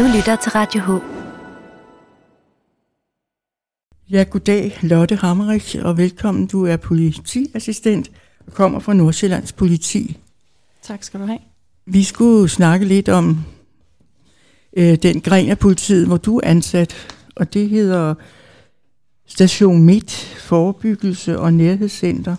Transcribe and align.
Du 0.00 0.04
lytter 0.16 0.36
til 0.36 0.52
Radio 0.52 0.80
H. 0.80 0.90
Ja, 4.10 4.24
goddag 4.30 4.78
Lotte 4.82 5.16
Hammerich, 5.16 5.78
og 5.84 5.96
velkommen. 5.96 6.46
Du 6.46 6.66
er 6.66 6.76
politiassistent 6.76 8.10
og 8.46 8.52
kommer 8.52 8.78
fra 8.78 8.94
Nordsjællands 8.94 9.52
politi. 9.52 10.18
Tak 10.82 11.02
skal 11.02 11.20
du 11.20 11.24
have. 11.26 11.38
Vi 11.86 12.04
skulle 12.04 12.48
snakke 12.48 12.86
lidt 12.86 13.08
om 13.08 13.44
øh, 14.76 14.94
den 14.94 15.20
gren 15.20 15.48
af 15.48 15.58
politiet, 15.58 16.06
hvor 16.06 16.16
du 16.16 16.36
er 16.36 16.40
ansat, 16.44 16.94
og 17.36 17.54
det 17.54 17.68
hedder 17.68 18.14
Station 19.26 19.82
Midt, 19.82 20.12
Forebyggelse 20.40 21.38
og 21.38 21.52
Nærhedscenter. 21.52 22.36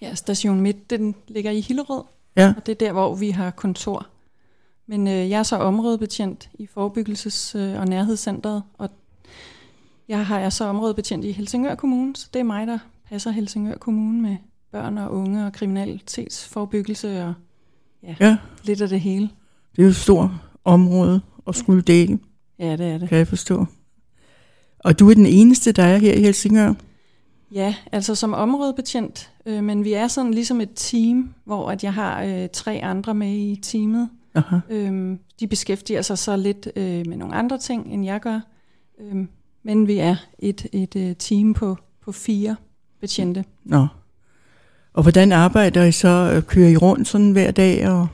Ja, 0.00 0.14
Station 0.14 0.60
Midt, 0.60 0.90
den 0.90 1.14
ligger 1.28 1.50
i 1.50 1.60
Hillerød, 1.60 2.02
Ja, 2.36 2.54
og 2.56 2.66
det 2.66 2.72
er 2.72 2.86
der, 2.86 2.92
hvor 2.92 3.14
vi 3.14 3.30
har 3.30 3.50
kontor. 3.50 4.06
Men 4.90 5.08
øh, 5.08 5.30
jeg 5.30 5.38
er 5.38 5.42
så 5.42 5.56
områdebetjent 5.56 6.50
i 6.58 6.68
Forebyggelses- 6.76 7.58
øh, 7.58 7.80
og 7.80 7.86
Nærhedscenteret, 7.88 8.62
og 8.78 8.90
jeg 10.08 10.26
har 10.26 10.38
jeg 10.38 10.52
så 10.52 10.64
områdebetjent 10.64 11.24
i 11.24 11.32
Helsingør 11.32 11.74
Kommune, 11.74 12.16
så 12.16 12.28
det 12.34 12.40
er 12.40 12.44
mig, 12.44 12.66
der 12.66 12.78
passer 13.08 13.30
Helsingør 13.30 13.76
Kommune 13.76 14.22
med 14.22 14.36
børn 14.72 14.98
og 14.98 15.12
unge 15.12 15.46
og 15.46 15.52
kriminalitetsforebyggelse 15.52 17.22
og 17.24 17.34
ja, 18.20 18.36
lidt 18.64 18.82
af 18.82 18.88
det 18.88 19.00
hele. 19.00 19.28
det 19.76 19.78
er 19.78 19.82
jo 19.82 19.88
et 19.88 19.96
stort 19.96 20.30
område 20.64 21.20
at 21.48 21.54
skulle 21.56 21.82
dække, 21.82 22.18
Ja, 22.58 22.76
det 22.76 22.86
er 22.86 22.98
det. 22.98 23.08
kan 23.08 23.18
jeg 23.18 23.28
forstå. 23.28 23.66
Og 24.78 24.98
du 24.98 25.10
er 25.10 25.14
den 25.14 25.26
eneste, 25.26 25.72
der 25.72 25.82
er 25.82 25.96
her 25.98 26.14
i 26.14 26.20
Helsingør. 26.20 26.74
Ja, 27.52 27.74
altså 27.92 28.14
som 28.14 28.32
områdebetjent, 28.34 29.30
øh, 29.46 29.64
men 29.64 29.84
vi 29.84 29.92
er 29.92 30.08
sådan 30.08 30.34
ligesom 30.34 30.60
et 30.60 30.70
team, 30.74 31.34
hvor 31.44 31.70
at 31.70 31.84
jeg 31.84 31.94
har 31.94 32.22
øh, 32.22 32.48
tre 32.52 32.80
andre 32.82 33.14
med 33.14 33.32
i 33.32 33.60
teamet. 33.62 34.08
Aha. 34.34 34.58
Øhm, 34.70 35.18
de 35.40 35.46
beskæftiger 35.46 36.02
sig 36.02 36.18
så 36.18 36.36
lidt 36.36 36.68
øh, 36.76 37.06
med 37.06 37.16
nogle 37.16 37.34
andre 37.34 37.58
ting, 37.58 37.86
end 37.92 38.04
jeg 38.04 38.20
gør. 38.20 38.40
Øhm, 39.00 39.28
men 39.62 39.86
vi 39.86 39.98
er 39.98 40.16
et, 40.38 40.66
et 40.72 40.96
øh, 40.96 41.16
team 41.16 41.54
på, 41.54 41.76
på 42.04 42.12
fire 42.12 42.56
betjente. 43.00 43.44
Nå. 43.64 43.86
Og 44.92 45.02
hvordan 45.02 45.32
arbejder 45.32 45.84
I 45.84 45.92
så? 45.92 46.42
Kører 46.46 46.68
I 46.68 46.76
rundt 46.76 47.08
sådan 47.08 47.30
hver 47.30 47.50
dag 47.50 47.88
og 47.88 48.08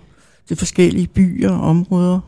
til 0.47 0.57
forskellige 0.57 1.07
byer 1.07 1.51
og 1.51 1.61
områder? 1.61 2.21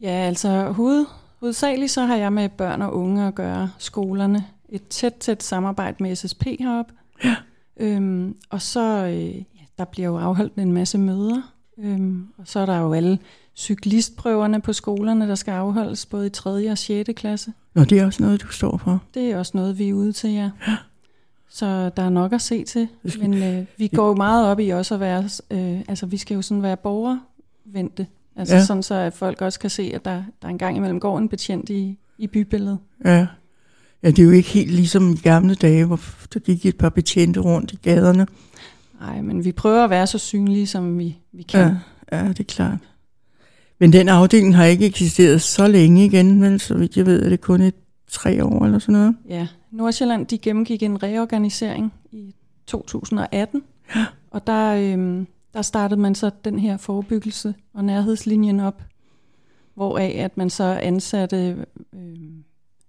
Ja, 0.00 0.08
altså 0.08 0.72
hoved, 0.72 1.06
hovedsageligt 1.40 1.90
så 1.90 2.04
har 2.04 2.16
jeg 2.16 2.32
med 2.32 2.48
børn 2.48 2.82
og 2.82 2.96
unge 2.96 3.26
at 3.26 3.34
gøre 3.34 3.70
skolerne. 3.78 4.44
Et 4.68 4.88
tæt, 4.88 5.14
tæt 5.14 5.42
samarbejde 5.42 5.96
med 6.00 6.16
SSP 6.16 6.44
heroppe. 6.60 6.94
Ja. 7.24 7.36
Øhm, 7.76 8.36
og 8.50 8.62
så, 8.62 9.04
øh, 9.06 9.34
ja, 9.34 9.64
der 9.78 9.84
bliver 9.84 10.08
jo 10.08 10.18
afholdt 10.18 10.54
en 10.54 10.72
masse 10.72 10.98
møder. 10.98 11.53
Øhm, 11.78 12.26
og 12.38 12.44
så 12.48 12.60
er 12.60 12.66
der 12.66 12.78
jo 12.78 12.92
alle 12.92 13.18
cyklistprøverne 13.56 14.60
på 14.60 14.72
skolerne, 14.72 15.28
der 15.28 15.34
skal 15.34 15.52
afholdes, 15.52 16.06
både 16.06 16.26
i 16.26 16.30
3. 16.30 16.70
og 16.70 16.78
6. 16.78 17.10
klasse. 17.16 17.52
Nå, 17.74 17.84
det 17.84 17.98
er 17.98 18.06
også 18.06 18.22
noget, 18.22 18.42
du 18.42 18.48
står 18.48 18.76
for. 18.76 19.02
Det 19.14 19.30
er 19.30 19.38
også 19.38 19.52
noget, 19.54 19.78
vi 19.78 19.88
er 19.88 19.92
ude 19.94 20.12
til, 20.12 20.30
ja. 20.30 20.50
Så 21.48 21.90
der 21.96 22.02
er 22.02 22.08
nok 22.10 22.32
at 22.32 22.42
se 22.42 22.64
til. 22.64 22.88
Men 23.20 23.34
øh, 23.42 23.64
vi 23.78 23.88
går 23.88 24.08
jo 24.08 24.14
meget 24.14 24.46
op 24.46 24.60
i 24.60 24.68
også 24.68 24.94
at 24.94 25.00
være, 25.00 25.24
øh, 25.50 25.80
altså 25.88 26.06
vi 26.06 26.16
skal 26.16 26.34
jo 26.34 26.42
sådan 26.42 26.62
være 26.62 26.76
borgervendte. 26.76 28.06
Altså 28.36 28.54
Ja. 28.54 28.64
sådan 28.64 28.82
så, 28.82 28.94
at 28.94 29.12
folk 29.12 29.42
også 29.42 29.60
kan 29.60 29.70
se, 29.70 29.90
at 29.94 30.04
der, 30.04 30.22
der 30.42 30.48
en 30.48 30.58
gang 30.58 30.76
imellem 30.76 31.00
går 31.00 31.18
en 31.18 31.28
betjent 31.28 31.70
i, 31.70 31.98
i 32.18 32.26
bybilledet. 32.26 32.78
Ja. 33.04 33.26
ja, 34.02 34.08
det 34.10 34.18
er 34.18 34.22
jo 34.24 34.30
ikke 34.30 34.48
helt 34.48 34.70
ligesom 34.72 35.12
i 35.12 35.16
gamle 35.16 35.54
dage, 35.54 35.84
hvor 35.84 36.00
der 36.34 36.40
gik 36.40 36.66
et 36.66 36.76
par 36.78 36.88
betjente 36.88 37.40
rundt 37.40 37.72
i 37.72 37.76
gaderne. 37.82 38.26
Nej, 39.00 39.20
men 39.22 39.44
vi 39.44 39.52
prøver 39.52 39.84
at 39.84 39.90
være 39.90 40.06
så 40.06 40.18
synlige, 40.18 40.66
som 40.66 40.98
vi, 40.98 41.18
vi 41.32 41.42
kan. 41.42 41.76
Ja, 42.12 42.18
ja, 42.18 42.28
det 42.28 42.40
er 42.40 42.44
klart. 42.44 42.78
Men 43.78 43.92
den 43.92 44.08
afdeling 44.08 44.56
har 44.56 44.64
ikke 44.64 44.86
eksisteret 44.86 45.42
så 45.42 45.68
længe 45.68 46.04
igen, 46.04 46.40
men 46.40 46.58
så 46.58 46.74
vidt 46.74 46.96
jeg 46.96 47.06
ved, 47.06 47.22
er 47.22 47.28
det 47.28 47.40
kun 47.40 47.60
et 47.60 47.74
tre 48.10 48.44
år 48.44 48.64
eller 48.64 48.78
sådan 48.78 48.92
noget. 48.92 49.16
Ja, 49.28 49.46
Nordsjælland 49.70 50.26
de 50.26 50.38
gennemgik 50.38 50.82
en 50.82 51.02
reorganisering 51.02 51.92
i 52.12 52.34
2018, 52.66 53.62
Ja. 53.96 54.06
og 54.30 54.46
der, 54.46 54.74
øhm, 54.74 55.26
der 55.54 55.62
startede 55.62 56.00
man 56.00 56.14
så 56.14 56.30
den 56.44 56.58
her 56.58 56.76
forebyggelse 56.76 57.54
og 57.74 57.84
nærhedslinjen 57.84 58.60
op, 58.60 58.82
hvoraf 59.74 60.14
at 60.18 60.36
man 60.36 60.50
så 60.50 60.64
ansatte, 60.64 61.56
øhm, 61.94 62.44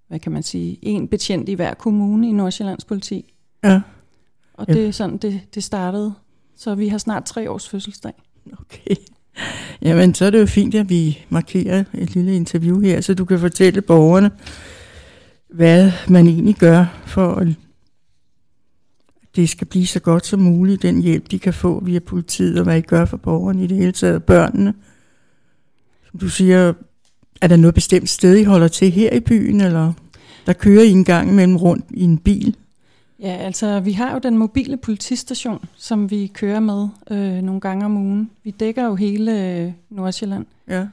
hvad 0.08 0.20
kan 0.20 0.32
man 0.32 0.44
sige, 0.44 0.78
en 0.82 1.08
betjent 1.08 1.50
i 1.50 1.54
hver 1.54 1.74
kommune 1.74 2.30
i 2.30 2.32
Nordsjællands 2.32 2.86
politi. 2.86 3.34
Ja, 3.64 3.82
Og 4.58 4.68
det 4.68 4.88
er 4.88 4.92
sådan, 4.92 5.18
det, 5.18 5.42
det 5.56 5.64
startede. 5.64 6.14
Så 6.58 6.76
vi 6.76 6.88
har 6.88 6.98
snart 6.98 7.26
tre 7.26 7.52
års 7.52 7.70
fødselsdag. 7.70 8.14
okay. 8.60 8.96
Jamen, 9.82 10.14
så 10.14 10.26
er 10.26 10.30
det 10.30 10.40
jo 10.40 10.46
fint, 10.46 10.76
at 10.76 10.90
vi 10.90 11.26
markerer 11.30 11.84
et 11.94 12.16
lille 12.16 12.36
interview 12.36 12.80
her, 12.80 13.02
så 13.02 13.14
du 13.14 13.26
kan 13.26 13.40
fortælle 13.40 13.82
borgerne, 13.82 14.32
hvad 15.50 15.92
man 16.08 16.28
egentlig 16.28 16.56
gør 16.56 17.04
for 17.06 17.36
at 17.36 17.48
det 19.36 19.50
skal 19.50 19.68
blive 19.68 19.88
så 19.88 20.00
godt 20.00 20.26
som 20.26 20.40
muligt, 20.40 20.82
den 20.82 21.02
hjælp, 21.02 21.32
de 21.32 21.40
kan 21.40 21.54
få 21.54 21.84
via 21.84 22.00
politiet, 22.00 22.58
og 22.58 22.64
hvad 22.64 22.78
I 22.78 22.82
gør 22.82 23.06
for 23.06 23.18
borgerne 23.18 23.64
i 23.64 23.68
det 23.68 23.78
hele 23.78 23.92
taget, 23.92 24.24
børnene. 24.24 24.74
Som 26.12 26.20
du 26.20 26.30
siger, 26.30 26.74
er 27.42 27.48
der 27.48 27.56
noget 27.56 27.74
bestemt 27.74 28.10
sted, 28.10 28.38
I 28.38 28.44
holder 28.44 28.68
til 28.68 28.92
her 28.92 29.14
i 29.14 29.20
byen, 29.20 29.62
eller 29.62 29.94
der 30.46 30.54
kører 30.54 30.84
I 30.84 30.90
en 30.90 31.04
gang 31.06 31.30
imellem 31.30 31.56
rundt 31.58 31.86
i 31.92 32.04
en 32.04 32.18
bil? 32.18 32.56
Ja, 33.20 33.28
altså 33.36 33.80
vi 33.80 33.92
har 33.92 34.14
jo 34.14 34.20
den 34.20 34.38
mobile 34.38 34.78
politistation, 34.78 35.66
som 35.76 36.12
vi 36.12 36.28
kører 36.28 36.60
med 36.60 36.88
øh, 37.12 37.42
nogle 37.42 37.62
gange 37.62 37.86
om 37.86 37.98
ugen. 37.98 38.32
Vi 38.44 38.52
dækker 38.52 38.86
jo 38.86 38.96
hele 38.96 39.58
øh, 39.58 39.72
Nordsjælland. 39.90 40.46
Ja. 40.68 40.88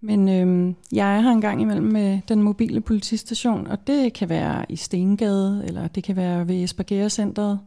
Men 0.00 0.28
øhm, 0.28 0.74
jeg 0.92 1.16
er 1.16 1.20
her 1.20 1.30
en 1.30 1.40
gang 1.40 1.60
imellem 1.62 1.86
med 1.86 2.18
den 2.28 2.42
mobile 2.42 2.80
politistation, 2.80 3.66
og 3.66 3.86
det 3.86 4.12
kan 4.12 4.28
være 4.28 4.64
i 4.68 4.76
Stengade, 4.76 5.64
eller 5.66 5.88
det 5.88 6.04
kan 6.04 6.16
være 6.16 6.48
ved 6.48 6.64
Esbjerg 6.64 7.10
Centeret, 7.10 7.58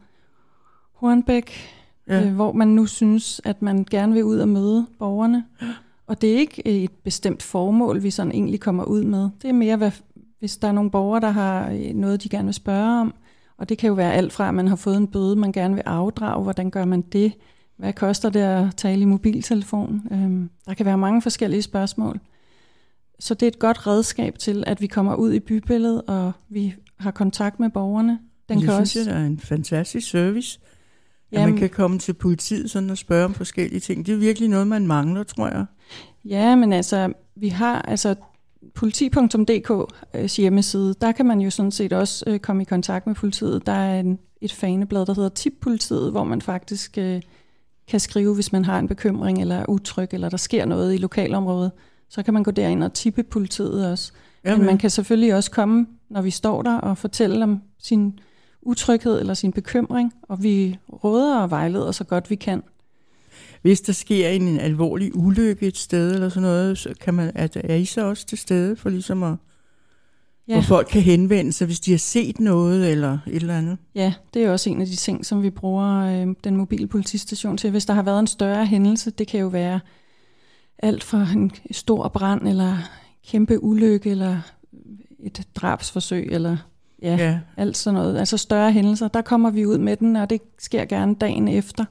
Hornbæk, 0.94 1.52
Ja. 2.08 2.18
ja. 2.18 2.26
øh, 2.26 2.34
hvor 2.34 2.52
man 2.52 2.68
nu 2.68 2.86
synes, 2.86 3.40
at 3.44 3.62
man 3.62 3.86
gerne 3.90 4.12
vil 4.12 4.24
ud 4.24 4.38
og 4.38 4.48
møde 4.48 4.86
borgerne. 4.98 5.44
Og 6.06 6.20
det 6.20 6.32
er 6.34 6.38
ikke 6.38 6.62
øh, 6.66 6.74
et 6.74 6.90
bestemt 6.90 7.42
formål, 7.42 8.02
vi 8.02 8.10
sådan 8.10 8.32
egentlig 8.32 8.60
kommer 8.60 8.84
ud 8.84 9.04
med. 9.04 9.28
Det 9.42 9.48
er 9.48 9.52
mere, 9.52 9.76
hvad, 9.76 9.90
hvis 10.38 10.56
der 10.56 10.68
er 10.68 10.72
nogle 10.72 10.90
borgere, 10.90 11.20
der 11.20 11.30
har 11.30 11.70
øh, 11.70 11.94
noget, 11.94 12.22
de 12.22 12.28
gerne 12.28 12.44
vil 12.44 12.54
spørge 12.54 13.00
om. 13.00 13.14
Og 13.58 13.68
det 13.68 13.78
kan 13.78 13.88
jo 13.88 13.94
være 13.94 14.14
alt 14.14 14.32
fra, 14.32 14.48
at 14.48 14.54
man 14.54 14.68
har 14.68 14.76
fået 14.76 14.96
en 14.96 15.06
bøde, 15.06 15.36
man 15.36 15.52
gerne 15.52 15.74
vil 15.74 15.82
afdrage. 15.86 16.42
Hvordan 16.42 16.70
gør 16.70 16.84
man 16.84 17.00
det? 17.00 17.32
Hvad 17.76 17.92
koster 17.92 18.30
det 18.30 18.40
at 18.40 18.76
tale 18.76 19.00
i 19.00 19.04
mobiltelefon? 19.04 20.02
Øhm, 20.12 20.50
der 20.66 20.74
kan 20.74 20.86
være 20.86 20.98
mange 20.98 21.22
forskellige 21.22 21.62
spørgsmål. 21.62 22.20
Så 23.18 23.34
det 23.34 23.42
er 23.42 23.48
et 23.48 23.58
godt 23.58 23.86
redskab 23.86 24.38
til, 24.38 24.64
at 24.66 24.80
vi 24.80 24.86
kommer 24.86 25.14
ud 25.14 25.32
i 25.32 25.40
bybilledet, 25.40 26.02
og 26.06 26.32
vi 26.48 26.74
har 26.98 27.10
kontakt 27.10 27.60
med 27.60 27.70
borgerne. 27.70 28.18
Den 28.48 28.58
det 28.58 28.64
kan 28.66 28.74
synes 28.74 28.96
også, 28.96 29.10
jeg, 29.10 29.14
der 29.14 29.22
er 29.22 29.26
en 29.26 29.38
fantastisk 29.38 30.10
service. 30.10 30.60
At 31.32 31.38
Jamen- 31.38 31.50
man 31.50 31.58
kan 31.58 31.68
komme 31.68 31.98
til 31.98 32.12
politiet 32.12 32.70
sådan 32.70 32.90
og 32.90 32.98
spørge 32.98 33.24
om 33.24 33.34
forskellige 33.34 33.80
ting. 33.80 34.06
Det 34.06 34.14
er 34.14 34.18
virkelig 34.18 34.48
noget, 34.48 34.66
man 34.66 34.86
mangler, 34.86 35.22
tror 35.22 35.48
jeg. 35.48 35.66
Ja, 36.24 36.56
men 36.56 36.72
altså, 36.72 37.12
vi 37.36 37.48
har 37.48 37.82
altså 37.82 38.14
politi.dk 38.74 39.70
øh, 40.14 40.24
hjemmeside, 40.24 40.94
der 41.00 41.12
kan 41.12 41.26
man 41.26 41.40
jo 41.40 41.50
sådan 41.50 41.70
set 41.70 41.92
også 41.92 42.24
øh, 42.26 42.38
komme 42.38 42.62
i 42.62 42.64
kontakt 42.64 43.06
med 43.06 43.14
politiet. 43.14 43.66
Der 43.66 43.72
er 43.72 44.00
en, 44.00 44.18
et 44.40 44.52
faneblad, 44.52 45.06
der 45.06 45.14
hedder 45.14 45.28
Tip 45.28 45.52
Politiet, 45.60 46.10
hvor 46.10 46.24
man 46.24 46.42
faktisk 46.42 46.98
øh, 46.98 47.22
kan 47.88 48.00
skrive, 48.00 48.34
hvis 48.34 48.52
man 48.52 48.64
har 48.64 48.78
en 48.78 48.88
bekymring 48.88 49.40
eller 49.40 49.56
er 49.56 49.68
utryg, 49.68 50.08
eller 50.12 50.28
der 50.28 50.36
sker 50.36 50.64
noget 50.64 50.94
i 50.94 50.96
lokalområdet. 50.96 51.72
Så 52.08 52.22
kan 52.22 52.34
man 52.34 52.42
gå 52.42 52.50
derind 52.50 52.84
og 52.84 52.92
tippe 52.92 53.22
politiet 53.22 53.90
også. 53.90 54.12
Jamen, 54.44 54.58
Men 54.58 54.66
man 54.66 54.78
kan 54.78 54.90
selvfølgelig 54.90 55.34
også 55.34 55.50
komme, 55.50 55.86
når 56.10 56.22
vi 56.22 56.30
står 56.30 56.62
der, 56.62 56.78
og 56.78 56.98
fortælle 56.98 57.42
om 57.44 57.62
sin 57.78 58.18
utryghed 58.62 59.20
eller 59.20 59.34
sin 59.34 59.52
bekymring, 59.52 60.12
og 60.22 60.42
vi 60.42 60.78
råder 61.04 61.40
og 61.40 61.50
vejleder 61.50 61.92
så 61.92 62.04
godt 62.04 62.30
vi 62.30 62.34
kan. 62.34 62.62
Hvis 63.66 63.80
der 63.80 63.92
sker 63.92 64.28
en, 64.28 64.42
en 64.42 64.60
alvorlig 64.60 65.16
ulykke 65.16 65.66
et 65.66 65.76
sted 65.76 66.14
eller 66.14 66.28
sådan 66.28 66.42
noget, 66.42 66.78
så 66.78 66.94
kan 67.00 67.14
man, 67.14 67.32
er, 67.34 67.48
er 67.54 67.74
I 67.74 67.84
så 67.84 68.06
også 68.06 68.26
til 68.26 68.38
stede 68.38 68.76
for 68.76 68.90
ligesom 68.90 69.22
at, 69.22 69.34
ja. 70.48 70.54
hvor 70.54 70.62
folk 70.62 70.86
kan 70.90 71.02
henvende 71.02 71.52
sig, 71.52 71.66
hvis 71.66 71.80
de 71.80 71.90
har 71.90 71.98
set 71.98 72.40
noget 72.40 72.90
eller 72.90 73.18
et 73.26 73.34
eller 73.34 73.58
andet? 73.58 73.78
Ja, 73.94 74.14
det 74.34 74.44
er 74.44 74.50
også 74.50 74.70
en 74.70 74.80
af 74.80 74.86
de 74.86 74.96
ting, 74.96 75.26
som 75.26 75.42
vi 75.42 75.50
bruger 75.50 75.86
øh, 75.86 76.34
den 76.44 76.56
mobile 76.56 76.86
politistation 76.86 77.56
til. 77.56 77.70
Hvis 77.70 77.86
der 77.86 77.94
har 77.94 78.02
været 78.02 78.20
en 78.20 78.26
større 78.26 78.66
hændelse, 78.66 79.10
det 79.10 79.26
kan 79.26 79.40
jo 79.40 79.46
være 79.46 79.80
alt 80.78 81.04
fra 81.04 81.26
en 81.32 81.52
stor 81.70 82.08
brand, 82.08 82.48
eller 82.48 82.76
kæmpe 83.28 83.62
ulykke, 83.62 84.10
eller 84.10 84.40
et 85.24 85.46
drabsforsøg, 85.54 86.28
eller 86.30 86.56
ja, 87.02 87.16
Ja. 87.16 87.24
ja. 87.24 87.38
alt 87.56 87.76
sådan 87.76 87.94
noget. 87.94 88.18
Altså 88.18 88.36
større 88.36 88.72
hændelser, 88.72 89.08
der 89.08 89.22
kommer 89.22 89.50
vi 89.50 89.66
ud 89.66 89.78
med 89.78 89.96
den, 89.96 90.16
og 90.16 90.30
det 90.30 90.40
sker 90.58 90.84
gerne 90.84 91.14
dagen 91.14 91.48
efter. 91.48 91.84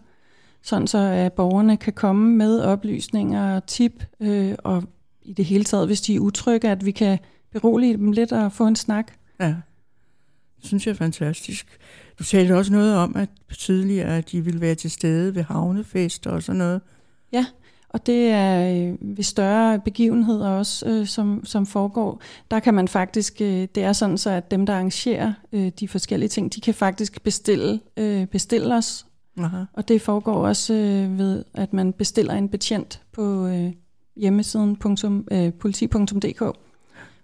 Sådan 0.65 0.87
så 0.87 0.97
at 0.97 1.33
borgerne 1.33 1.77
kan 1.77 1.93
komme 1.93 2.35
med 2.37 2.61
oplysninger 2.61 3.55
og 3.55 3.65
tip, 3.65 4.03
øh, 4.19 4.55
og 4.63 4.83
i 5.21 5.33
det 5.33 5.45
hele 5.45 5.63
taget, 5.63 5.87
hvis 5.87 6.01
de 6.01 6.15
er 6.15 6.19
utrygge, 6.19 6.69
at 6.69 6.85
vi 6.85 6.91
kan 6.91 7.19
berolige 7.51 7.97
dem 7.97 8.11
lidt 8.11 8.31
og 8.31 8.51
få 8.51 8.67
en 8.67 8.75
snak. 8.75 9.11
Ja, 9.39 9.55
det 10.57 10.65
synes 10.65 10.85
jeg 10.85 10.91
er 10.91 10.97
fantastisk. 10.97 11.77
Du 12.19 12.23
talte 12.23 12.57
også 12.57 12.71
noget 12.71 12.95
om, 12.95 13.15
at 13.15 13.29
tidligere, 13.59 14.17
at 14.17 14.31
de 14.31 14.41
ville 14.41 14.61
være 14.61 14.75
til 14.75 14.91
stede 14.91 15.35
ved 15.35 15.43
havnefester 15.43 16.31
og 16.31 16.43
sådan 16.43 16.57
noget. 16.57 16.81
Og 17.95 18.05
det 18.05 18.29
er 18.29 18.75
øh, 18.75 19.17
ved 19.17 19.23
større 19.23 19.79
begivenheder 19.79 20.49
også, 20.49 20.89
øh, 20.89 21.07
som, 21.07 21.41
som 21.45 21.65
foregår. 21.65 22.21
Der 22.51 22.59
kan 22.59 22.73
man 22.73 22.87
faktisk, 22.87 23.41
øh, 23.41 23.67
det 23.75 23.83
er 23.83 23.93
sådan 23.93 24.17
så, 24.17 24.29
at 24.29 24.51
dem, 24.51 24.65
der 24.65 24.73
arrangerer 24.73 25.33
øh, 25.53 25.71
de 25.79 25.87
forskellige 25.87 26.29
ting, 26.29 26.55
de 26.55 26.61
kan 26.61 26.73
faktisk 26.73 27.23
bestille, 27.23 27.79
øh, 27.97 28.25
bestille 28.25 28.75
os. 28.75 29.05
Aha. 29.39 29.63
Og 29.73 29.87
det 29.87 30.01
foregår 30.01 30.47
også 30.47 30.73
øh, 30.73 31.17
ved, 31.17 31.43
at 31.53 31.73
man 31.73 31.93
bestiller 31.93 32.33
en 32.33 32.49
betjent 32.49 33.01
på 33.11 33.47
øh, 33.47 33.71
hjemmesiden 34.15 34.75
punktum, 34.75 35.27
øh, 35.31 35.53
politi.dk, 35.53 36.43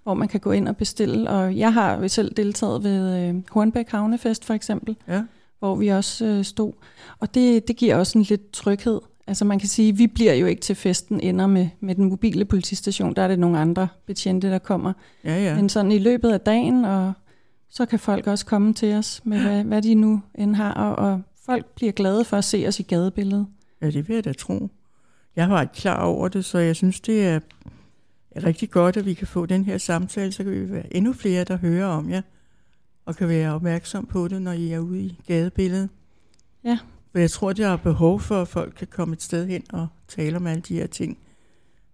hvor 0.04 0.14
man 0.14 0.28
kan 0.28 0.40
gå 0.40 0.52
ind 0.52 0.68
og 0.68 0.78
bestille. 0.78 1.30
Og 1.30 1.58
jeg 1.58 1.74
har 1.74 2.08
selv 2.08 2.34
deltaget 2.38 2.84
ved 2.84 3.18
øh, 3.30 3.36
Hornbæk 3.52 3.90
Havnefest 3.90 4.46
for 4.46 4.54
eksempel, 4.54 4.96
Ja. 5.08 5.22
hvor 5.60 5.76
vi 5.76 5.88
også 5.88 6.26
øh, 6.26 6.44
stod. 6.44 6.74
Og 7.20 7.34
det, 7.34 7.68
det 7.68 7.76
giver 7.76 7.96
også 7.96 8.18
en 8.18 8.24
lidt 8.30 8.52
tryghed. 8.52 9.00
Altså 9.28 9.46
man 9.46 9.60
kan 9.60 9.68
sige, 9.70 9.90
at 9.90 9.98
vi 9.98 10.08
bliver 10.08 10.34
jo 10.34 10.46
ikke 10.46 10.62
til 10.62 10.76
festen 10.76 11.20
ender 11.20 11.48
med, 11.48 11.68
med 11.80 11.96
den 11.96 12.06
mobile 12.10 12.46
politistation. 12.46 13.14
Der 13.16 13.22
er 13.22 13.28
det 13.28 13.40
nogle 13.40 13.60
andre 13.60 13.88
betjente, 14.06 14.48
der 14.48 14.60
kommer. 14.60 14.94
Ja, 15.24 15.44
ja. 15.44 15.56
Men 15.56 15.70
sådan 15.70 15.92
i 15.92 16.00
løbet 16.00 16.30
af 16.30 16.40
dagen, 16.42 16.86
og 16.86 17.14
så 17.70 17.86
kan 17.86 18.00
folk 18.00 18.28
også 18.28 18.46
komme 18.46 18.74
til 18.74 18.94
os 18.94 19.22
med, 19.24 19.40
hvad, 19.42 19.64
hvad 19.64 19.82
de 19.82 19.96
nu 19.96 20.22
end 20.36 20.56
har. 20.56 20.74
Og, 20.74 21.12
og 21.12 21.22
folk 21.46 21.66
bliver 21.76 21.92
glade 21.92 22.26
for 22.26 22.38
at 22.38 22.44
se 22.44 22.66
os 22.68 22.80
i 22.80 22.84
gadebilledet. 22.84 23.48
Ja, 23.82 23.90
det 23.90 24.08
vil 24.08 24.14
jeg 24.14 24.26
da 24.26 24.34
tro. 24.34 24.70
Jeg 25.36 25.50
var 25.50 25.62
ikke 25.62 25.74
klar 25.74 26.04
over 26.04 26.28
det, 26.28 26.46
så 26.46 26.58
jeg 26.58 26.76
synes, 26.76 27.00
det 27.00 27.28
er 27.28 27.40
rigtig 28.36 28.70
godt, 28.70 28.98
at 28.98 29.06
vi 29.06 29.14
kan 29.14 29.28
få 29.28 29.46
den 29.46 29.66
her 29.66 29.78
samtale, 29.78 30.32
så 30.32 30.44
kan 30.44 30.54
vi 30.54 30.72
være 30.72 30.96
endnu 30.96 31.14
flere, 31.14 31.44
der 31.44 31.58
hører 31.58 31.88
om 31.88 32.10
jer, 32.10 32.22
og 33.06 33.16
kan 33.16 33.28
være 33.28 33.54
opmærksom 33.54 34.06
på 34.06 34.28
det, 34.28 34.42
når 34.42 34.52
I 34.52 34.72
er 34.72 34.80
ude 34.80 35.02
i 35.02 35.20
gadebilledet. 35.28 35.90
Ja. 36.64 36.80
For 37.12 37.20
jeg 37.20 37.32
tror, 37.32 37.54
der 37.54 37.68
er 37.68 37.78
behov 37.78 38.20
for, 38.20 38.42
at 38.42 38.48
folk 38.48 38.74
kan 38.78 38.88
komme 38.88 39.14
et 39.14 39.22
sted 39.22 39.48
hen 39.48 39.64
og 39.74 39.88
tale 40.08 40.38
om 40.38 40.48
alle 40.48 40.62
de 40.62 40.74
her 40.74 40.88
ting. 40.88 41.18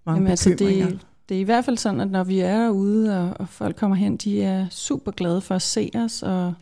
Mange 0.06 0.18
Jamen, 0.18 0.30
altså, 0.30 0.50
det, 0.50 1.06
det 1.30 1.38
er 1.38 1.42
i 1.42 1.44
hvert 1.44 1.66
fald 1.66 1.78
sådan, 1.78 2.02
at 2.02 2.12
når 2.12 2.24
vi 2.24 2.40
er 2.40 2.64
derude, 2.64 3.20
og, 3.20 3.34
og 3.40 3.50
folk 3.50 3.76
kommer 3.76 3.98
hen, 3.98 4.18
de 4.18 4.44
er 4.44 4.70
super 4.70 5.12
glade 5.12 5.42
for 5.42 5.56
at 5.56 5.62
se 5.62 5.92
os, 5.96 6.24
og 6.24 6.54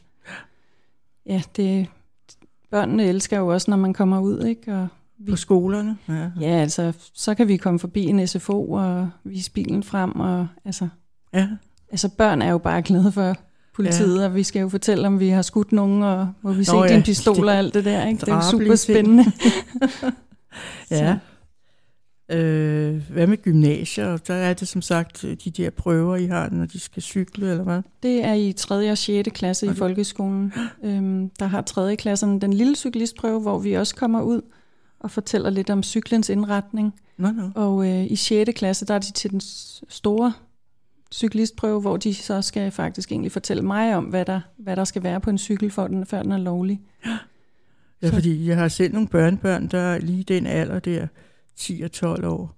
ja, 1.25 1.41
det, 1.55 1.87
børnene 2.75 3.03
elsker 3.05 3.37
jo 3.37 3.47
også, 3.47 3.71
når 3.71 3.77
man 3.77 3.93
kommer 3.93 4.19
ud, 4.19 4.45
ikke? 4.45 4.73
Og 4.73 4.87
vi, 5.17 5.31
På 5.31 5.37
skolerne. 5.37 5.97
Ja. 6.09 6.29
ja, 6.41 6.47
altså, 6.47 6.93
så 7.13 7.35
kan 7.35 7.47
vi 7.47 7.57
komme 7.57 7.79
forbi 7.79 8.05
en 8.05 8.27
SFO 8.27 8.71
og 8.71 9.09
vise 9.23 9.51
bilen 9.51 9.83
frem, 9.83 10.19
og 10.19 10.47
altså, 10.65 10.87
ja. 11.33 11.47
altså 11.91 12.09
børn 12.09 12.41
er 12.41 12.51
jo 12.51 12.57
bare 12.57 12.81
glade 12.81 13.11
for 13.11 13.35
politiet, 13.75 14.19
ja. 14.19 14.25
og 14.25 14.35
vi 14.35 14.43
skal 14.43 14.59
jo 14.59 14.69
fortælle, 14.69 15.07
om 15.07 15.19
vi 15.19 15.29
har 15.29 15.41
skudt 15.41 15.71
nogen, 15.71 16.03
og 16.03 16.29
må 16.41 16.53
vi 16.53 16.63
se 16.63 16.73
Nå 16.73 16.83
ja, 16.83 16.93
din 16.93 17.03
pistol 17.03 17.47
og 17.47 17.55
alt 17.55 17.73
det 17.73 17.85
der, 17.85 18.07
ikke? 18.07 18.19
Det 18.19 18.29
er 18.29 18.35
jo 18.35 18.41
super 18.51 18.75
spændende. 18.75 19.25
ja. 20.91 21.17
Øh, 22.29 23.01
hvad 23.11 23.27
med 23.27 23.37
gymnasier? 23.37 24.17
Der 24.17 24.33
er 24.33 24.53
det 24.53 24.67
som 24.67 24.81
sagt 24.81 25.21
de 25.21 25.51
der 25.51 25.69
prøver, 25.69 26.15
I 26.15 26.25
har, 26.25 26.49
når 26.49 26.65
de 26.65 26.79
skal 26.79 27.03
cykle, 27.03 27.49
eller 27.51 27.63
hvad? 27.63 27.81
Det 28.03 28.23
er 28.23 28.33
i 28.33 28.51
3. 28.57 28.91
og 28.91 28.97
6. 28.97 29.29
klasse 29.33 29.65
i 29.65 29.69
Okay. 29.69 29.77
folkeskolen. 29.77 30.53
Øhm, 30.83 31.29
der 31.39 31.45
har 31.45 31.61
3. 31.61 31.95
klasserne 31.95 32.39
den 32.41 32.53
lille 32.53 32.75
cyklistprøve, 32.75 33.41
hvor 33.41 33.59
vi 33.59 33.73
også 33.73 33.95
kommer 33.95 34.21
ud 34.21 34.41
og 34.99 35.11
fortæller 35.11 35.49
lidt 35.49 35.69
om 35.69 35.83
cyklens 35.83 36.29
indretning. 36.29 36.93
Nå, 37.17 37.31
nå. 37.31 37.49
Og 37.55 37.87
øh, 37.87 38.11
i 38.11 38.15
6. 38.15 38.51
klasse, 38.55 38.85
der 38.85 38.93
er 38.93 38.99
de 38.99 39.11
til 39.11 39.31
den 39.31 39.41
store 39.89 40.33
cyklistprøve, 41.13 41.81
hvor 41.81 41.97
de 41.97 42.13
så 42.13 42.41
skal 42.41 42.71
faktisk 42.71 43.11
egentlig 43.11 43.31
fortælle 43.31 43.63
mig 43.63 43.95
om, 43.95 44.03
hvad 44.03 44.25
der, 44.25 44.39
hvad 44.57 44.75
der 44.75 44.83
skal 44.83 45.03
være 45.03 45.19
på 45.19 45.29
en 45.29 45.37
cykel, 45.37 45.71
for 45.71 45.87
den, 45.87 46.05
før 46.05 46.23
den 46.23 46.31
er 46.31 46.37
lovlig. 46.37 46.81
Ja, 48.01 48.07
Så- 48.07 48.13
fordi 48.13 48.47
jeg 48.47 48.57
har 48.57 48.67
selv 48.67 48.93
nogle 48.93 49.07
børnebørn, 49.07 49.67
der 49.67 49.79
er 49.79 49.99
lige 49.99 50.19
i 50.19 50.23
den 50.23 50.47
alder 50.47 50.79
der, 50.79 51.07
10 51.55 51.81
og 51.81 51.91
12 51.91 52.25
år, 52.25 52.55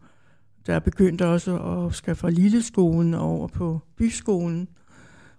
der 0.68 0.74
er 0.76 0.80
begyndt 0.80 1.22
også 1.22 1.58
at 1.58 1.96
skal 1.96 2.16
fra 2.16 2.30
lilleskolen 2.30 3.14
over 3.14 3.48
på 3.48 3.80
byskolen 3.98 4.68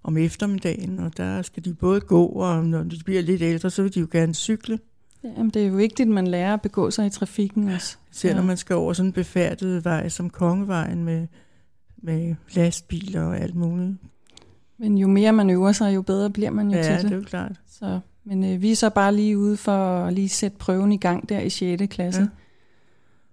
om 0.03 0.17
eftermiddagen, 0.17 0.99
og 0.99 1.17
der 1.17 1.41
skal 1.41 1.65
de 1.65 1.73
både 1.73 2.01
gå, 2.01 2.25
og 2.25 2.65
når 2.65 2.83
de 2.83 2.99
bliver 3.05 3.21
lidt 3.21 3.41
ældre, 3.41 3.69
så 3.69 3.81
vil 3.83 3.93
de 3.95 3.99
jo 3.99 4.07
gerne 4.11 4.35
cykle, 4.35 4.79
Jamen, 5.23 5.49
det 5.49 5.61
er 5.63 5.67
jo 5.67 5.75
vigtigt, 5.75 6.07
at 6.09 6.13
man 6.13 6.27
lærer 6.27 6.53
at 6.53 6.61
begå 6.61 6.91
sig 6.91 7.05
i 7.05 7.09
trafikken 7.09 7.69
også. 7.69 7.97
selvom 8.11 8.43
Ja. 8.43 8.47
man 8.47 8.57
skal 8.57 8.75
over 8.75 8.93
sådan 8.93 9.07
en 9.09 9.13
befærdet 9.13 9.85
vej 9.85 10.09
som 10.09 10.29
Kongevejen 10.29 11.03
med, 11.03 11.27
med 11.97 12.35
lastbiler 12.55 13.21
og 13.21 13.37
alt 13.39 13.55
muligt. 13.55 13.91
Men 14.77 14.97
jo 14.97 15.07
mere 15.07 15.31
man 15.33 15.49
øver 15.49 15.71
sig, 15.71 15.95
jo 15.95 16.01
bedre 16.01 16.29
bliver 16.29 16.51
man 16.51 16.71
jo 16.71 16.77
Ja, 16.77 16.83
til 16.83 16.93
det 16.93 17.03
det. 17.03 17.11
er 17.11 17.15
jo 17.15 17.21
klart. 17.21 17.51
Så, 17.67 17.99
men 18.25 18.43
øh, 18.53 18.61
vi 18.61 18.71
er 18.71 18.75
så 18.75 18.89
bare 18.89 19.15
lige 19.15 19.37
ude 19.37 19.57
for 19.57 19.71
at 20.05 20.13
lige 20.13 20.29
sætte 20.29 20.57
prøven 20.57 20.91
i 20.91 20.97
gang 20.97 21.29
der 21.29 21.39
i 21.39 21.49
6. 21.49 21.83
klasse. 21.89 22.21
Ja. 22.21 22.27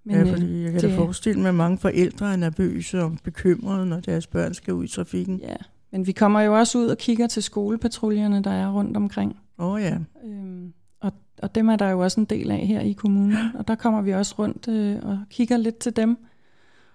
Men, 0.06 0.14
ja, 0.14 0.20
øh, 0.23 0.29
fordi 0.29 0.62
jeg 0.62 0.73
kan 0.73 0.81
da 0.81 0.87
det- 0.87 0.97
forestille 0.97 1.41
mig, 1.41 1.49
at 1.49 1.55
mange 1.55 1.79
forældre 1.79 2.32
er 2.32 2.37
nervøse 2.37 3.03
og 3.03 3.17
bekymrede, 3.25 3.87
når 3.87 4.00
deres 4.00 4.26
børn 4.26 4.55
skal 4.55 4.75
ud 4.75 4.85
i 4.85 4.88
trafikken. 4.88 5.41
Ja, 5.43 5.56
men 5.93 6.06
vi 6.06 6.12
kommer 6.12 6.41
jo 6.41 6.58
også 6.58 6.79
ud 6.79 6.87
og 6.87 6.99
kigger 6.99 7.26
til 7.26 7.43
skolepatruljerne, 7.43 8.43
der 8.43 8.50
er 8.50 8.70
rundt 8.73 8.97
omkring. 8.97 9.37
Åh 9.58 9.73
oh, 9.73 9.81
ja. 9.82 9.99
Øhm, 10.25 10.73
og, 11.00 11.12
og 11.43 11.55
dem 11.55 11.69
er 11.69 11.76
der 11.76 11.91
jo 11.91 12.00
også 12.00 12.20
en 12.20 12.25
del 12.26 12.50
af 12.50 12.67
her 12.67 12.81
i 12.81 12.93
kommunen, 12.93 13.37
og 13.58 13.69
der 13.69 13.75
kommer 13.75 14.03
vi 14.03 14.12
også 14.12 14.35
rundt 14.38 14.69
øh, 14.69 14.97
og 15.03 15.19
kigger 15.31 15.56
lidt 15.56 15.79
til 15.79 15.97
dem. 15.97 16.17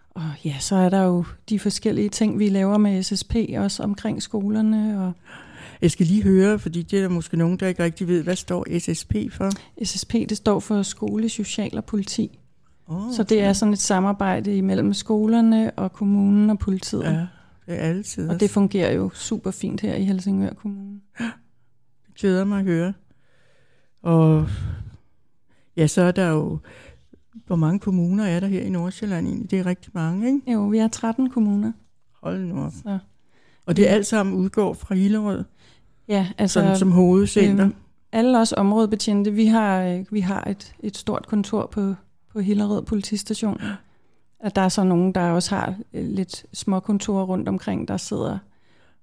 Og 0.09 0.21
ja, 0.45 0.55
så 0.59 0.75
er 0.75 0.89
der 0.89 1.03
jo 1.03 1.25
de 1.49 1.59
forskellige 1.59 2.09
ting, 2.09 2.39
vi 2.39 2.49
laver 2.49 2.77
med 2.77 3.03
SSP 3.03 3.35
også 3.57 3.83
omkring 3.83 4.21
skolerne. 4.23 5.01
Og 5.07 5.13
Jeg 5.81 5.91
skal 5.91 6.05
lige 6.05 6.23
høre, 6.23 6.59
fordi 6.59 6.81
det 6.81 6.97
er 6.99 7.01
der 7.03 7.09
måske 7.09 7.37
nogen, 7.37 7.57
der 7.57 7.67
ikke 7.67 7.83
rigtig 7.83 8.07
ved, 8.07 8.23
hvad 8.23 8.35
står 8.35 8.79
SSP 8.79 9.15
for? 9.31 9.49
SSP, 9.85 10.13
det 10.13 10.37
står 10.37 10.59
for 10.59 10.81
Skole, 10.81 11.29
Social 11.29 11.77
og 11.77 11.85
Politi. 11.85 12.39
Oh, 12.91 13.13
Så 13.13 13.23
det 13.23 13.41
er 13.43 13.53
sådan 13.53 13.73
et 13.73 13.79
samarbejde 13.79 14.57
imellem 14.57 14.93
skolerne 14.93 15.71
og 15.71 15.93
kommunen 15.93 16.49
og 16.49 16.59
politiet. 16.59 17.03
Ja, 17.03 17.11
det 17.11 17.27
er 17.67 17.73
altid. 17.75 18.29
Og 18.29 18.39
det 18.39 18.49
fungerer 18.49 18.93
jo 18.93 19.09
super 19.13 19.51
fint 19.51 19.81
her 19.81 19.95
i 19.95 20.03
Helsingør 20.03 20.53
Kommune. 20.53 20.99
Det 22.07 22.15
glæder 22.19 22.45
mig 22.45 22.59
at 22.59 22.65
høre. 22.65 22.93
Og 24.01 24.47
ja, 25.77 25.87
så 25.87 26.01
er 26.01 26.11
der 26.11 26.27
jo, 26.29 26.59
hvor 27.47 27.55
mange 27.55 27.79
kommuner 27.79 28.25
er 28.25 28.39
der 28.39 28.47
her 28.47 28.61
i 28.61 28.69
Nordsjælland 28.69 29.27
egentlig? 29.27 29.51
Det 29.51 29.59
er 29.59 29.65
rigtig 29.65 29.91
mange, 29.95 30.27
ikke? 30.27 30.51
Jo, 30.51 30.63
vi 30.67 30.77
er 30.77 30.87
13 30.87 31.29
kommuner. 31.29 31.71
Hold 32.23 32.45
nu 32.45 32.63
op. 32.63 32.71
Så, 32.83 32.99
Og 33.65 33.77
det 33.77 33.89
er 33.89 33.93
alt 33.93 34.05
sammen 34.07 34.35
udgår 34.35 34.73
fra 34.73 34.95
Hillerød, 34.95 35.43
ja, 36.07 36.27
altså, 36.37 36.53
sådan 36.59 36.77
som 36.77 36.91
hovedcenter. 36.91 37.65
øhm, 37.65 37.75
alle 38.11 38.39
os 38.39 38.53
områdebetjente, 38.53 39.31
vi 39.31 39.45
har, 39.45 39.83
øh, 39.83 40.05
vi 40.11 40.19
har 40.19 40.43
et, 40.49 40.73
et 40.79 40.97
stort 40.97 41.27
kontor 41.27 41.65
på, 41.65 41.93
på 42.33 42.39
Hillerød 42.39 42.81
politistation. 42.81 43.61
At 44.39 44.55
der 44.55 44.61
er 44.61 44.69
så 44.69 44.83
nogen, 44.83 45.11
der 45.11 45.21
også 45.31 45.55
har 45.55 45.75
øh, 45.93 46.05
lidt 46.05 46.45
små 46.53 46.79
kontorer 46.79 47.23
rundt 47.25 47.49
omkring, 47.49 47.87
der 47.87 47.97
sidder 47.97 48.37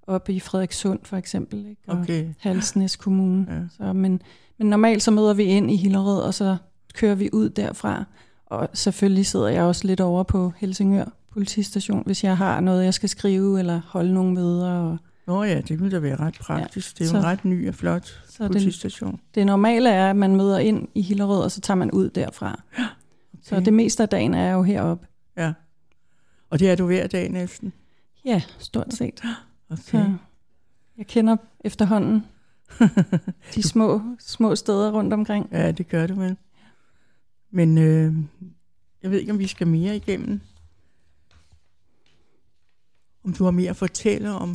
oppe 0.07 0.33
i 0.33 0.39
Frederikssund 0.39 0.99
for 1.03 1.17
eksempel, 1.17 1.65
ikke? 1.69 1.81
og 1.87 1.97
Okay. 1.99 2.27
Halsnæs 2.39 2.95
Kommune. 2.95 3.45
Ja. 3.49 3.59
Så, 3.85 3.93
men, 3.93 4.21
men 4.57 4.69
normalt 4.69 5.03
så 5.03 5.11
møder 5.11 5.33
vi 5.33 5.43
ind 5.43 5.71
i 5.71 5.75
Hillerød, 5.75 6.21
og 6.21 6.33
så 6.33 6.57
kører 6.93 7.15
vi 7.15 7.29
ud 7.33 7.49
derfra. 7.49 8.03
Og 8.45 8.69
selvfølgelig 8.73 9.25
sidder 9.25 9.47
jeg 9.47 9.63
også 9.63 9.87
lidt 9.87 10.01
over 10.01 10.23
på 10.23 10.53
Helsingør 10.57 11.05
politistation, 11.33 12.03
hvis 12.05 12.23
jeg 12.23 12.37
har 12.37 12.59
noget, 12.59 12.85
jeg 12.85 12.93
skal 12.93 13.09
skrive, 13.09 13.59
eller 13.59 13.81
holde 13.87 14.13
nogle 14.13 14.33
møder. 14.33 14.71
Og, 14.71 14.97
Nå 15.27 15.43
ja, 15.43 15.61
det 15.61 15.69
ville 15.69 15.91
da 15.91 15.99
være 15.99 16.15
ret 16.15 16.37
praktisk. 16.41 16.97
det 16.97 17.01
er 17.01 17.05
jo 17.05 17.11
så- 17.11 17.17
en 17.17 17.23
ret 17.23 17.45
ny 17.45 17.67
og 17.69 17.75
flot 17.75 18.07
så 18.29 18.43
det, 18.43 18.51
politistation. 18.51 19.19
det 19.35 19.45
normale 19.45 19.89
er, 19.89 20.09
at 20.09 20.15
man 20.15 20.35
møder 20.35 20.57
ind 20.57 20.87
i 20.95 21.01
Hillerød, 21.01 21.41
og 21.43 21.51
så 21.51 21.61
tager 21.61 21.75
man 21.77 21.91
ud 21.91 22.09
derfra. 22.09 22.61
Okay. 22.73 22.83
Så 23.41 23.55
Okay. 23.55 23.65
det 23.65 23.73
meste 23.73 24.03
af 24.03 24.09
dagen 24.09 24.33
er 24.33 24.51
jo 24.51 24.63
heroppe. 24.63 25.07
Ja. 25.37 25.53
Og 26.49 26.59
det 26.59 26.69
er 26.69 26.75
du 26.75 26.85
hver 26.85 27.07
dag 27.07 27.29
næsten? 27.29 27.73
Ja, 28.25 28.41
stort 28.59 28.93
set. 28.93 29.23
Okay. 29.69 29.81
Så 29.81 30.13
jeg 30.97 31.07
kender 31.07 31.37
efterhånden 31.59 32.25
de 33.55 33.63
små, 33.63 34.01
små 34.19 34.55
steder 34.55 34.91
rundt 34.91 35.13
omkring. 35.13 35.49
Ja, 35.51 35.71
det 35.71 35.87
gør 35.87 36.07
du 36.07 36.13
vel. 36.13 36.37
Men 37.51 37.77
øh, 37.77 38.13
jeg 39.03 39.11
ved 39.11 39.19
ikke, 39.19 39.31
om 39.31 39.39
vi 39.39 39.47
skal 39.47 39.67
mere 39.67 39.95
igennem. 39.95 40.41
Om 43.23 43.33
du 43.33 43.43
har 43.43 43.51
mere 43.51 43.69
at 43.69 43.75
fortælle 43.75 44.31
om, 44.31 44.53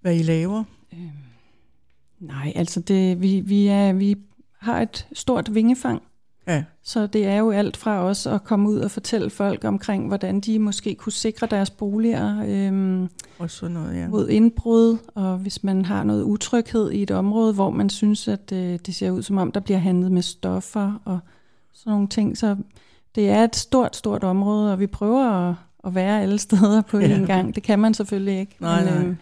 hvad 0.00 0.16
I 0.16 0.22
laver. 0.22 0.64
Øhm, 0.92 1.10
nej, 2.18 2.52
altså 2.56 2.80
det, 2.80 3.20
vi, 3.20 3.40
vi, 3.40 3.66
er, 3.66 3.92
vi 3.92 4.16
har 4.58 4.80
et 4.80 5.08
stort 5.12 5.54
vingefang, 5.54 6.02
Ja, 6.46 6.64
så 6.82 7.06
det 7.06 7.26
er 7.26 7.36
jo 7.36 7.50
alt 7.50 7.76
fra 7.76 8.04
os 8.04 8.26
at 8.26 8.44
komme 8.44 8.68
ud 8.70 8.78
og 8.78 8.90
fortælle 8.90 9.30
folk 9.30 9.64
omkring, 9.64 10.08
hvordan 10.08 10.40
de 10.40 10.58
måske 10.58 10.94
kunne 10.94 11.12
sikre 11.12 11.46
deres 11.46 11.70
boliger 11.70 12.44
øhm, 12.48 13.08
og 13.38 13.50
sådan 13.50 13.74
noget, 13.74 13.96
ja. 13.96 14.08
mod 14.08 14.28
indbrud, 14.28 14.98
og 15.14 15.38
hvis 15.38 15.64
man 15.64 15.84
har 15.84 16.04
noget 16.04 16.22
utryghed 16.22 16.90
i 16.90 17.02
et 17.02 17.10
område, 17.10 17.52
hvor 17.54 17.70
man 17.70 17.90
synes, 17.90 18.28
at 18.28 18.52
øh, 18.52 18.78
det 18.86 18.94
ser 18.94 19.10
ud 19.10 19.22
som 19.22 19.38
om, 19.38 19.52
der 19.52 19.60
bliver 19.60 19.78
handlet 19.78 20.12
med 20.12 20.22
stoffer 20.22 21.02
og 21.04 21.18
sådan 21.72 21.90
nogle 21.92 22.08
ting. 22.08 22.38
Så 22.38 22.56
det 23.14 23.30
er 23.30 23.44
et 23.44 23.56
stort, 23.56 23.96
stort 23.96 24.24
område, 24.24 24.72
og 24.72 24.80
vi 24.80 24.86
prøver 24.86 25.30
at, 25.30 25.54
at 25.86 25.94
være 25.94 26.22
alle 26.22 26.38
steder 26.38 26.82
på 26.82 26.98
Ja. 27.00 27.16
en 27.16 27.26
gang. 27.26 27.54
Det 27.54 27.62
kan 27.62 27.78
man 27.78 27.94
selvfølgelig 27.94 28.38
ikke. 28.40 28.56
Nej, 28.60 28.84
nej. 28.84 28.98
øhm, 28.98 29.16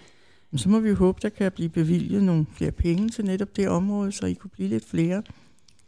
Men 0.51 0.59
så 0.59 0.69
må 0.69 0.79
vi 0.81 0.89
jo 0.89 0.95
håbe, 0.97 1.19
der 1.23 1.29
kan 1.29 1.53
blive 1.53 1.69
bevilget 1.69 2.23
nogle 2.23 2.47
flere 2.53 2.71
penge 2.73 3.09
til 3.09 3.25
netop 3.25 3.57
det 3.57 3.69
område, 3.69 4.13
så 4.13 4.27
I 4.27 4.33
kunne 4.33 4.51
blive 4.51 4.69
lidt 4.69 4.89
flere. 4.89 5.23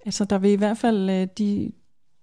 Altså, 0.06 0.24
der 0.24 0.38
vil 0.38 0.50
i 0.50 0.54
hvert 0.54 0.78
fald, 0.78 1.10
øh, 1.10 1.26
de, 1.38 1.72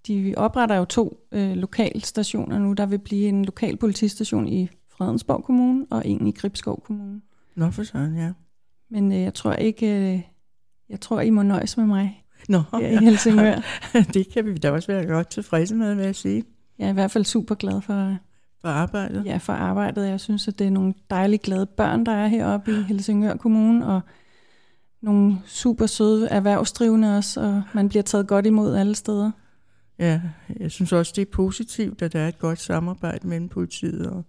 de 0.06 0.34
opretter 0.36 0.76
jo 0.76 0.84
to 0.84 1.26
øh, 1.32 1.52
lokalstationer 1.52 2.58
nu. 2.58 2.72
Der 2.72 2.86
vil 2.86 2.98
blive 2.98 3.28
en 3.28 3.44
lokal 3.44 3.76
politistation 3.76 4.48
i 4.48 4.68
Fredensborg 4.88 5.44
Kommune 5.44 5.86
og 5.90 6.06
en 6.06 6.26
i 6.26 6.32
Gribskov 6.32 6.82
Kommune. 6.86 7.20
Nå 7.54 7.70
for 7.70 7.82
sådan, 7.82 8.16
ja. 8.16 8.32
Men 8.90 9.12
øh, 9.12 9.20
jeg 9.20 9.34
tror 9.34 9.52
ikke, 9.52 9.86
øh, 9.86 10.20
jeg 10.88 11.00
tror, 11.00 11.20
I 11.20 11.30
må 11.30 11.42
nøjes 11.42 11.76
med 11.76 11.86
mig 11.86 12.24
Nå, 12.48 12.62
her 12.72 12.88
i 12.88 12.96
Helsingør. 13.04 13.54
det 14.14 14.32
kan 14.32 14.46
vi 14.46 14.54
da 14.54 14.70
også 14.70 14.92
være 14.92 15.06
godt 15.06 15.30
tilfredse 15.30 15.74
med, 15.74 15.94
vil 15.94 16.04
jeg 16.04 16.16
sige, 16.16 16.44
Jeg 16.78 16.86
er 16.86 16.90
i 16.90 16.94
hvert 16.94 17.10
fald 17.10 17.24
super 17.24 17.54
glad 17.54 17.80
for, 17.80 18.16
for 18.60 18.68
arbejdet. 18.68 19.26
ja, 19.26 19.36
for 19.36 19.52
arbejdet. 19.52 20.08
Jeg 20.08 20.20
synes, 20.20 20.48
at 20.48 20.58
det 20.58 20.66
er 20.66 20.70
nogle 20.70 20.94
dejlige, 21.10 21.38
glade 21.38 21.66
børn, 21.66 22.06
der 22.06 22.12
er 22.12 22.26
heroppe 22.26 22.70
i 22.72 22.82
Helsingør 22.82 23.36
Kommune, 23.36 23.86
og 23.86 24.00
nogle 25.02 25.36
super 25.46 25.86
søde 25.86 26.28
erhvervsdrivende 26.28 27.16
også, 27.16 27.40
og 27.40 27.62
man 27.74 27.88
bliver 27.88 28.02
taget 28.02 28.26
godt 28.26 28.46
imod 28.46 28.74
alle 28.74 28.94
steder. 28.94 29.30
Ja, 29.98 30.20
jeg 30.60 30.70
synes 30.70 30.92
også, 30.92 31.12
det 31.16 31.22
er 31.22 31.30
positivt, 31.32 32.02
at 32.02 32.12
der 32.12 32.20
er 32.20 32.28
et 32.28 32.38
godt 32.38 32.60
samarbejde 32.60 33.28
mellem 33.28 33.48
politiet 33.48 34.06
og, 34.06 34.22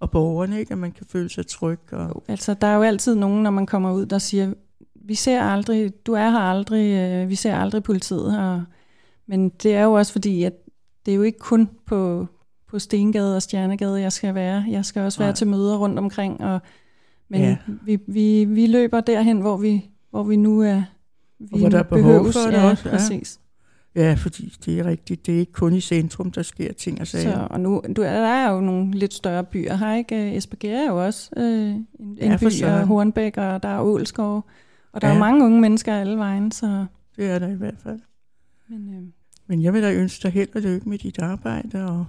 og 0.00 0.10
borgerne, 0.10 0.58
ikke? 0.60 0.72
at 0.72 0.78
man 0.78 0.92
kan 0.92 1.06
føle 1.06 1.28
sig 1.28 1.46
tryg. 1.46 1.78
Og, 1.92 2.08
Jo, 2.08 2.22
altså, 2.28 2.54
der 2.54 2.66
er 2.66 2.76
jo 2.76 2.82
altid 2.82 3.14
nogen, 3.14 3.42
når 3.42 3.50
man 3.50 3.66
kommer 3.66 3.92
ud, 3.92 4.06
der 4.06 4.18
siger, 4.18 4.54
vi 4.94 5.14
ser 5.14 5.42
aldrig, 5.42 5.92
du 6.06 6.12
er 6.12 6.30
her 6.30 6.38
aldrig, 6.38 6.92
øh, 6.92 7.28
vi 7.28 7.34
ser 7.34 7.56
aldrig 7.56 7.82
politiet. 7.82 8.38
Og, 8.38 8.62
men 9.26 9.48
det 9.48 9.74
er 9.74 9.82
jo 9.84 9.92
også 9.92 10.12
fordi, 10.12 10.42
at 10.44 10.52
det 11.06 11.12
er 11.12 11.16
jo 11.16 11.22
ikke 11.22 11.38
kun 11.38 11.68
på, 11.86 12.26
på 12.68 12.78
Stengade 12.78 13.36
og 13.36 13.42
Stjernegade, 13.42 14.00
jeg 14.00 14.12
skal 14.12 14.34
være. 14.34 14.64
Jeg 14.70 14.84
skal 14.84 15.02
også 15.02 15.18
være 15.18 15.28
Nej. 15.28 15.34
til 15.36 15.46
møder 15.46 15.76
rundt 15.76 15.98
omkring. 15.98 16.40
Og, 16.40 16.60
men 17.28 17.40
Ja. 17.40 17.56
vi, 17.84 17.98
vi, 18.06 18.44
vi 18.44 18.66
løber 18.66 19.00
derhen, 19.00 19.40
hvor 19.40 19.56
vi, 19.56 19.90
hvor 20.12 20.22
vi 20.22 20.36
nu 20.36 20.60
er. 20.60 20.82
Vi 21.38 21.48
Og 21.52 21.58
hvor 21.58 21.68
der 21.68 21.78
er 21.78 21.82
behov 21.82 22.24
for 22.32 22.40
det 22.40 22.52
ja, 22.52 22.70
også, 22.70 22.88
ja. 22.88 22.96
Præcis. 22.96 23.40
ja, 23.94 24.14
fordi 24.18 24.54
det 24.64 24.78
er 24.78 24.84
rigtigt. 24.84 25.26
Det 25.26 25.34
er 25.34 25.38
ikke 25.38 25.52
kun 25.52 25.74
i 25.74 25.80
centrum, 25.80 26.30
der 26.30 26.42
sker 26.42 26.72
ting 26.72 27.00
og 27.00 27.06
sager. 27.06 27.32
Så, 27.34 27.46
og 27.50 27.60
nu, 27.60 27.82
du, 27.96 28.02
der 28.02 28.08
er 28.10 28.50
jo 28.52 28.60
nogle 28.60 28.90
lidt 28.90 29.14
større 29.14 29.44
byer 29.44 29.74
her, 29.76 29.94
ikke? 29.94 30.36
Esbjerg 30.36 30.84
er 30.86 30.90
jo 30.90 31.04
også 31.06 31.30
øh, 31.36 31.44
en, 31.44 31.86
Ja, 32.20 32.32
en 32.32 32.38
by, 32.38 32.48
søren. 32.48 32.80
og 32.80 32.86
Hornbæk, 32.86 33.36
og 33.36 33.62
der 33.62 33.68
er 33.68 33.80
Ålskov, 33.80 34.44
og 34.92 35.00
der 35.00 35.08
Ja. 35.08 35.14
er 35.14 35.18
mange 35.18 35.44
unge 35.44 35.60
mennesker 35.60 35.94
alle 35.94 36.16
vejen, 36.18 36.52
så... 36.52 36.86
Det 37.16 37.30
er 37.30 37.38
der 37.38 37.48
i 37.48 37.54
hvert 37.54 37.78
fald. 37.82 38.00
Men, 38.68 38.94
øh, 38.94 39.02
Men 39.46 39.62
jeg 39.62 39.72
vil 39.72 39.82
da 39.82 39.92
ønske 39.94 40.22
dig 40.22 40.32
held 40.32 40.48
og 40.54 40.60
lykke 40.62 40.88
med 40.88 40.98
dit 40.98 41.18
arbejde, 41.18 41.84
og 41.86 42.06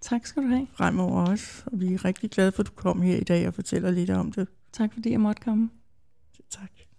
tak 0.00 0.26
skal 0.26 0.42
du 0.42 0.48
have. 0.48 0.66
fremover 0.74 1.20
også. 1.26 1.62
Og 1.66 1.80
vi 1.80 1.94
er 1.94 2.04
rigtig 2.04 2.30
glade 2.30 2.52
for, 2.52 2.62
at 2.62 2.66
du 2.66 2.72
kom 2.72 3.02
her 3.02 3.16
i 3.16 3.24
dag 3.24 3.46
og 3.48 3.54
fortæller 3.54 3.90
lidt 3.90 4.10
om 4.10 4.32
det. 4.32 4.48
Tak 4.72 4.92
fordi 4.92 5.10
jeg 5.10 5.20
måtte 5.20 5.42
komme. 5.42 5.70